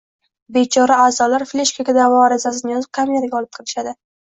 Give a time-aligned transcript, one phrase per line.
[0.55, 4.01] Bechora a'zolar fleshkaga da'vo arizasini yozib, kameraga olib kelishadi